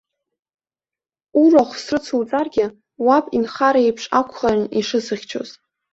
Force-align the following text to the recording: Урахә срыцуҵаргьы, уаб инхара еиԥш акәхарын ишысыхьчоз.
Урахә 1.41 1.75
срыцуҵаргьы, 1.83 2.65
уаб 3.05 3.25
инхара 3.37 3.81
еиԥш 3.83 4.03
акәхарын 4.19 4.65
ишысыхьчоз. 4.79 5.49